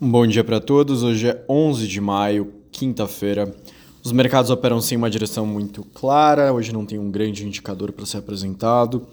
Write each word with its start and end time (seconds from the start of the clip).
Bom 0.00 0.28
dia 0.28 0.44
para 0.44 0.60
todos. 0.60 1.02
Hoje 1.02 1.26
é 1.26 1.44
11 1.48 1.88
de 1.88 2.00
maio, 2.00 2.54
quinta-feira. 2.70 3.52
Os 4.04 4.12
mercados 4.12 4.48
operam 4.48 4.80
sem 4.80 4.96
uma 4.96 5.10
direção 5.10 5.44
muito 5.44 5.82
clara. 5.92 6.52
Hoje 6.52 6.72
não 6.72 6.86
tem 6.86 7.00
um 7.00 7.10
grande 7.10 7.44
indicador 7.44 7.90
para 7.90 8.06
ser 8.06 8.18
apresentado. 8.18 9.08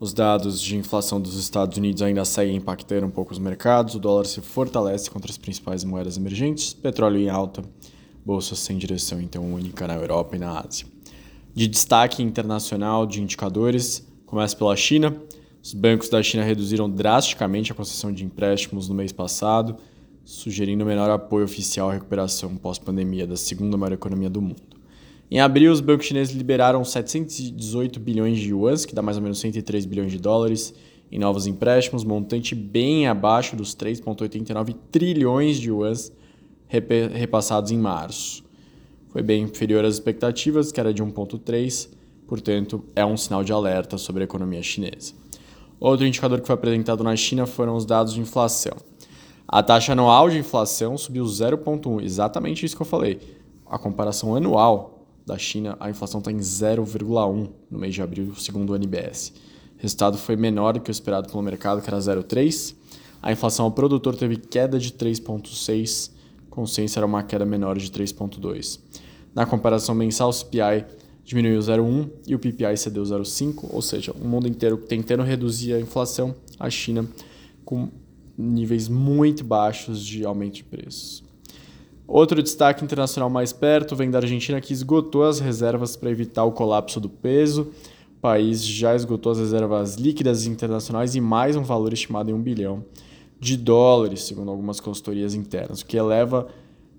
Os 0.00 0.14
dados 0.14 0.62
de 0.62 0.78
inflação 0.78 1.20
dos 1.20 1.38
Estados 1.38 1.76
Unidos 1.76 2.00
ainda 2.00 2.24
seguem 2.24 2.56
impactando 2.56 3.04
um 3.04 3.10
pouco 3.10 3.34
os 3.34 3.38
mercados. 3.38 3.96
O 3.96 3.98
dólar 3.98 4.24
se 4.24 4.40
fortalece 4.40 5.10
contra 5.10 5.30
as 5.30 5.36
principais 5.36 5.84
moedas 5.84 6.16
emergentes. 6.16 6.72
Petróleo 6.72 7.18
em 7.18 7.28
alta. 7.28 7.62
Bolsa 8.24 8.56
sem 8.56 8.78
direção, 8.78 9.20
então 9.20 9.52
única 9.52 9.86
na 9.86 9.94
Europa 9.94 10.36
e 10.36 10.38
na 10.38 10.58
Ásia. 10.58 10.86
De 11.54 11.68
destaque 11.68 12.22
internacional 12.22 13.04
de 13.04 13.20
indicadores, 13.20 14.02
começa 14.24 14.56
pela 14.56 14.74
China. 14.74 15.14
Os 15.62 15.74
bancos 15.74 16.08
da 16.08 16.22
China 16.22 16.42
reduziram 16.42 16.88
drasticamente 16.88 17.72
a 17.72 17.74
concessão 17.74 18.10
de 18.10 18.24
empréstimos 18.24 18.88
no 18.88 18.94
mês 18.94 19.12
passado, 19.12 19.76
sugerindo 20.24 20.84
menor 20.86 21.10
apoio 21.10 21.44
oficial 21.44 21.90
à 21.90 21.92
recuperação 21.92 22.56
pós-pandemia 22.56 23.26
da 23.26 23.36
segunda 23.36 23.76
maior 23.76 23.92
economia 23.92 24.30
do 24.30 24.40
mundo. 24.40 24.62
Em 25.30 25.40
abril, 25.40 25.72
os 25.72 25.80
bancos 25.80 26.06
chineses 26.06 26.34
liberaram 26.34 26.84
718 26.84 27.98
bilhões 28.00 28.38
de 28.38 28.50
yuans, 28.50 28.84
que 28.84 28.94
dá 28.94 29.02
mais 29.02 29.16
ou 29.16 29.22
menos 29.22 29.38
103 29.40 29.84
bilhões 29.84 30.12
de 30.12 30.18
dólares, 30.18 30.74
em 31.10 31.18
novos 31.18 31.46
empréstimos, 31.46 32.04
montante 32.04 32.54
bem 32.54 33.06
abaixo 33.06 33.54
dos 33.56 33.74
3,89 33.74 34.74
trilhões 34.90 35.58
de 35.58 35.68
yuans 35.68 36.12
repassados 36.68 37.70
em 37.70 37.78
março. 37.78 38.42
Foi 39.08 39.22
bem 39.22 39.44
inferior 39.44 39.84
às 39.84 39.94
expectativas, 39.94 40.72
que 40.72 40.80
era 40.80 40.92
de 40.92 41.02
1,3, 41.02 41.88
portanto, 42.26 42.84
é 42.96 43.04
um 43.04 43.16
sinal 43.16 43.44
de 43.44 43.52
alerta 43.52 43.96
sobre 43.96 44.22
a 44.22 44.24
economia 44.24 44.62
chinesa. 44.62 45.14
Outro 45.78 46.06
indicador 46.06 46.40
que 46.40 46.46
foi 46.46 46.54
apresentado 46.54 47.04
na 47.04 47.14
China 47.14 47.46
foram 47.46 47.76
os 47.76 47.84
dados 47.84 48.14
de 48.14 48.20
inflação. 48.20 48.76
A 49.46 49.62
taxa 49.62 49.92
anual 49.92 50.30
de 50.30 50.38
inflação 50.38 50.96
subiu 50.96 51.24
0,1, 51.24 52.02
exatamente 52.02 52.64
isso 52.64 52.74
que 52.74 52.82
eu 52.82 52.86
falei. 52.86 53.20
A 53.66 53.78
comparação 53.78 54.34
anual 54.34 55.06
da 55.26 55.36
China, 55.36 55.76
a 55.78 55.90
inflação 55.90 56.18
está 56.18 56.32
em 56.32 56.38
0,1 56.38 57.50
no 57.70 57.78
mês 57.78 57.94
de 57.94 58.02
abril, 58.02 58.34
segundo 58.36 58.70
o 58.70 58.76
NBS. 58.76 59.32
O 59.78 59.82
resultado 59.82 60.16
foi 60.16 60.34
menor 60.34 60.72
do 60.72 60.80
que 60.80 60.90
o 60.90 60.92
esperado 60.92 61.28
pelo 61.28 61.42
mercado, 61.42 61.82
que 61.82 61.88
era 61.88 61.98
0,3. 61.98 62.74
A 63.22 63.32
inflação 63.32 63.66
ao 63.66 63.70
produtor 63.70 64.16
teve 64.16 64.36
queda 64.36 64.78
de 64.78 64.92
3,6, 64.92 66.10
consenso 66.48 66.98
era 66.98 67.06
uma 67.06 67.22
queda 67.22 67.44
menor 67.44 67.76
de 67.78 67.90
3,2. 67.90 68.80
Na 69.34 69.44
comparação 69.44 69.94
mensal, 69.94 70.30
o 70.30 70.32
CPI 70.32 70.84
diminuiu 71.24 71.58
0,1 71.58 72.10
e 72.26 72.34
o 72.34 72.38
PPI 72.38 72.76
cedeu 72.76 73.02
0,5, 73.02 73.68
ou 73.70 73.82
seja, 73.82 74.12
o 74.12 74.26
mundo 74.26 74.46
inteiro 74.46 74.76
tentando 74.76 75.22
reduzir 75.22 75.74
a 75.74 75.80
inflação, 75.80 76.34
a 76.58 76.70
China 76.70 77.06
com 77.64 77.88
níveis 78.36 78.88
muito 78.88 79.44
baixos 79.44 80.04
de 80.04 80.24
aumento 80.24 80.54
de 80.54 80.64
preços. 80.64 81.24
Outro 82.06 82.42
destaque 82.42 82.84
internacional 82.84 83.30
mais 83.30 83.52
perto 83.52 83.96
vem 83.96 84.10
da 84.10 84.18
Argentina, 84.18 84.60
que 84.60 84.72
esgotou 84.72 85.24
as 85.24 85.40
reservas 85.40 85.96
para 85.96 86.10
evitar 86.10 86.44
o 86.44 86.52
colapso 86.52 87.00
do 87.00 87.08
peso. 87.08 87.72
O 88.16 88.20
país 88.20 88.64
já 88.64 88.94
esgotou 88.94 89.32
as 89.32 89.38
reservas 89.38 89.94
líquidas 89.94 90.46
internacionais 90.46 91.14
e 91.14 91.20
mais 91.20 91.56
um 91.56 91.62
valor 91.62 91.92
estimado 91.92 92.30
em 92.30 92.34
um 92.34 92.42
bilhão 92.42 92.84
de 93.40 93.56
dólares, 93.56 94.22
segundo 94.22 94.50
algumas 94.50 94.80
consultorias 94.80 95.34
internas, 95.34 95.80
o 95.80 95.86
que 95.86 95.96
eleva 95.96 96.46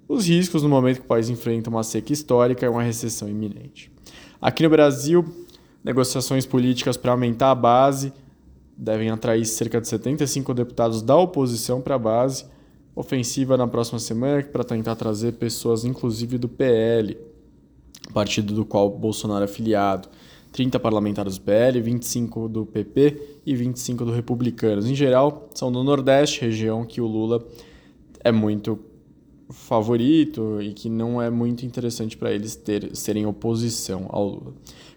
os 0.08 0.28
riscos 0.28 0.64
no 0.64 0.70
momento 0.70 1.00
que 1.00 1.06
o 1.06 1.08
país 1.08 1.30
enfrenta 1.30 1.70
uma 1.70 1.84
seca 1.84 2.14
histórica 2.14 2.66
e 2.66 2.70
uma 2.70 2.84
recessão 2.84 3.28
iminente. 3.28 3.92
Aqui 4.42 4.64
no 4.64 4.70
Brasil, 4.70 5.26
negociações 5.84 6.46
políticas 6.46 6.98
para 6.98 7.12
aumentar 7.12 7.52
a 7.52 7.56
base 7.56 8.12
devem 8.78 9.10
atrair 9.10 9.46
cerca 9.46 9.80
de 9.80 9.88
75 9.88 10.54
deputados 10.54 11.02
da 11.02 11.16
oposição 11.16 11.82
para 11.82 11.96
a 11.96 12.00
base. 12.00 12.46
Ofensiva 12.96 13.58
na 13.58 13.68
próxima 13.68 14.00
semana 14.00 14.44
para 14.44 14.64
tentar 14.64 14.96
trazer 14.96 15.34
pessoas, 15.34 15.84
inclusive 15.84 16.38
do 16.38 16.48
PL, 16.48 17.18
partido 18.14 18.54
do 18.54 18.66
qual 18.66 18.90
Bolsonaro 18.90 19.44
é 19.44 19.46
afiliado. 19.46 20.08
30 20.54 20.80
parlamentares 20.80 21.38
do 21.38 21.44
PL, 21.44 21.82
25 21.82 22.48
do 22.48 22.66
PP 22.66 23.42
e 23.46 23.54
25 23.54 24.06
do 24.06 24.12
Republicanos. 24.14 24.86
Em 24.86 24.96
geral, 24.96 25.50
são 25.54 25.70
do 25.70 25.84
Nordeste, 25.84 26.42
região 26.42 26.86
que 26.86 27.02
o 27.02 27.06
Lula 27.06 27.46
é 28.24 28.32
muito 28.32 28.80
favorito 29.50 30.62
e 30.62 30.74
que 30.74 30.90
não 30.90 31.22
é 31.22 31.30
muito 31.30 31.66
interessante 31.66 32.16
para 32.16 32.32
eles 32.32 32.56
ter, 32.56 32.96
serem 32.96 33.26
oposição 33.26 34.06
ao 34.10 34.28
Lula. 34.28 34.54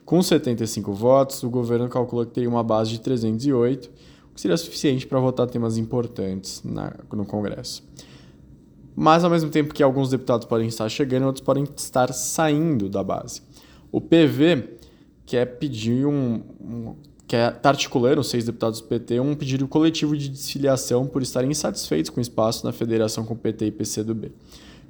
Com 0.09 0.23
75 0.23 0.91
votos, 0.91 1.43
o 1.43 1.51
governo 1.51 1.87
calcula 1.87 2.25
que 2.25 2.33
teria 2.33 2.49
uma 2.49 2.63
base 2.63 2.93
de 2.93 2.99
308, 2.99 3.91
o 4.31 4.35
que 4.35 4.41
seria 4.41 4.57
suficiente 4.57 5.07
para 5.07 5.21
votar 5.21 5.47
temas 5.47 5.77
importantes 5.77 6.63
na, 6.65 6.95
no 7.13 7.27
Congresso. 7.27 7.87
Mas, 8.97 9.23
ao 9.23 9.29
mesmo 9.29 9.51
tempo 9.51 9.75
que 9.75 9.83
alguns 9.83 10.09
deputados 10.09 10.47
podem 10.47 10.67
estar 10.67 10.89
chegando, 10.89 11.27
outros 11.27 11.45
podem 11.45 11.65
estar 11.77 12.11
saindo 12.15 12.89
da 12.89 13.05
base. 13.05 13.43
O 13.93 14.01
PV 14.01 14.79
quer 15.27 15.45
pedir 15.59 16.07
um, 16.07 16.43
um 16.59 16.95
quer 17.27 17.57
está 17.57 17.69
articulando, 17.69 18.23
os 18.23 18.31
seis 18.31 18.47
deputados 18.47 18.81
do 18.81 18.87
PT, 18.87 19.21
um 19.21 19.35
pedido 19.35 19.69
coletivo 19.69 20.17
de 20.17 20.31
desfiliação 20.31 21.07
por 21.07 21.21
estarem 21.21 21.51
insatisfeitos 21.51 22.09
com 22.09 22.19
o 22.19 22.23
espaço 22.23 22.65
na 22.65 22.73
federação 22.73 23.27
com 23.27 23.37
PT 23.37 23.67
e 23.67 23.71
PCdoB. 23.71 24.33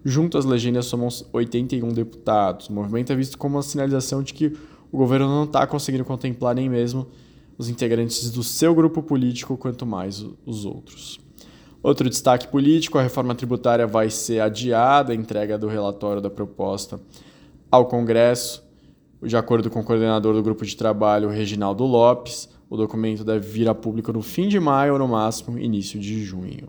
Junto, 0.04 0.38
as 0.38 0.44
legendas 0.44 0.86
somam 0.86 1.08
81 1.32 1.88
deputados. 1.88 2.68
O 2.68 2.72
movimento 2.72 3.12
é 3.12 3.16
visto 3.16 3.36
como 3.36 3.56
uma 3.56 3.62
sinalização 3.62 4.22
de 4.22 4.32
que 4.32 4.56
o 4.90 4.96
governo 4.96 5.26
não 5.28 5.44
está 5.44 5.66
conseguindo 5.66 6.04
contemplar 6.04 6.54
nem 6.54 6.68
mesmo 6.68 7.06
os 7.56 7.68
integrantes 7.68 8.30
do 8.30 8.42
seu 8.42 8.74
grupo 8.74 9.02
político, 9.02 9.56
quanto 9.56 9.84
mais 9.84 10.24
os 10.46 10.64
outros. 10.64 11.20
Outro 11.82 12.08
destaque 12.08 12.48
político: 12.48 12.98
a 12.98 13.02
reforma 13.02 13.34
tributária 13.34 13.86
vai 13.86 14.10
ser 14.10 14.40
adiada, 14.40 15.12
a 15.12 15.16
entrega 15.16 15.58
do 15.58 15.68
relatório 15.68 16.22
da 16.22 16.30
proposta 16.30 17.00
ao 17.70 17.86
Congresso. 17.86 18.66
De 19.22 19.36
acordo 19.36 19.68
com 19.68 19.80
o 19.80 19.84
coordenador 19.84 20.32
do 20.32 20.42
grupo 20.42 20.64
de 20.64 20.76
trabalho, 20.76 21.28
Reginaldo 21.28 21.84
Lopes, 21.84 22.48
o 22.70 22.76
documento 22.76 23.24
deve 23.24 23.46
vir 23.48 23.68
a 23.68 23.74
público 23.74 24.12
no 24.12 24.22
fim 24.22 24.46
de 24.46 24.60
maio 24.60 24.92
ou 24.92 24.98
no 24.98 25.08
máximo 25.08 25.58
início 25.58 25.98
de 25.98 26.22
junho. 26.24 26.68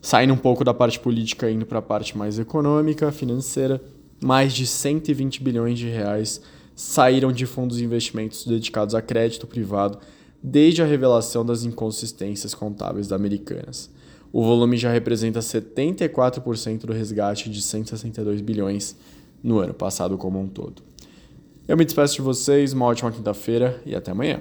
Saindo 0.00 0.32
um 0.32 0.38
pouco 0.38 0.64
da 0.64 0.72
parte 0.72 0.98
política, 0.98 1.50
indo 1.50 1.66
para 1.66 1.80
a 1.80 1.82
parte 1.82 2.16
mais 2.16 2.38
econômica, 2.38 3.12
financeira, 3.12 3.82
mais 4.22 4.54
de 4.54 4.66
120 4.66 5.42
bilhões 5.42 5.78
de 5.78 5.88
reais 5.88 6.40
saíram 6.76 7.32
de 7.32 7.46
fundos 7.46 7.78
de 7.78 7.84
investimentos 7.84 8.46
dedicados 8.46 8.94
a 8.94 9.00
crédito 9.00 9.46
privado 9.46 9.98
desde 10.42 10.82
a 10.82 10.86
revelação 10.86 11.44
das 11.44 11.64
inconsistências 11.64 12.54
contábeis 12.54 13.08
da 13.08 13.16
Americanas. 13.16 13.90
O 14.30 14.44
volume 14.44 14.76
já 14.76 14.92
representa 14.92 15.40
74% 15.40 16.80
do 16.80 16.92
resgate 16.92 17.48
de 17.48 17.62
162 17.62 18.42
bilhões 18.42 18.94
no 19.42 19.58
ano 19.58 19.72
passado 19.72 20.18
como 20.18 20.38
um 20.38 20.46
todo. 20.46 20.82
Eu 21.66 21.76
me 21.76 21.84
despeço 21.84 22.16
de 22.16 22.22
vocês, 22.22 22.74
uma 22.74 22.84
ótima 22.84 23.10
quinta-feira 23.10 23.80
e 23.86 23.94
até 23.94 24.10
amanhã. 24.10 24.40